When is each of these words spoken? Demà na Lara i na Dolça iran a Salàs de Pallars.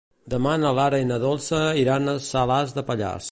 Demà 0.33 0.53
na 0.61 0.71
Lara 0.79 1.01
i 1.03 1.07
na 1.11 1.19
Dolça 1.25 1.61
iran 1.83 2.15
a 2.15 2.19
Salàs 2.31 2.75
de 2.79 2.89
Pallars. 2.91 3.19